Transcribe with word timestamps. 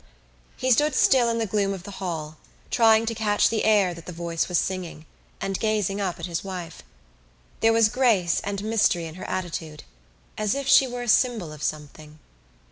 He 0.57 0.71
stood 0.71 0.95
still 0.95 1.29
in 1.29 1.37
the 1.37 1.45
gloom 1.45 1.73
of 1.73 1.83
the 1.83 1.91
hall, 2.01 2.37
trying 2.71 3.05
to 3.05 3.13
catch 3.13 3.49
the 3.49 3.63
air 3.63 3.93
that 3.93 4.07
the 4.07 4.11
voice 4.11 4.49
was 4.49 4.57
singing 4.57 5.05
and 5.39 5.59
gazing 5.59 6.01
up 6.01 6.19
at 6.19 6.25
his 6.25 6.43
wife. 6.43 6.81
There 7.59 7.71
was 7.71 7.87
grace 7.87 8.39
and 8.43 8.63
mystery 8.63 9.05
in 9.05 9.13
her 9.13 9.29
attitude 9.29 9.83
as 10.39 10.55
if 10.55 10.67
she 10.67 10.87
were 10.87 11.03
a 11.03 11.07
symbol 11.07 11.53
of 11.53 11.61
something. 11.61 12.17